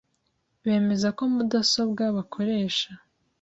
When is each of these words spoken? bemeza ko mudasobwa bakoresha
bemeza 0.63 1.07
ko 1.17 1.23
mudasobwa 1.33 2.03
bakoresha 2.15 2.89